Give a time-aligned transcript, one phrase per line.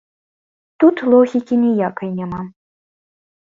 [0.83, 2.41] Тут логікі ніякай няма.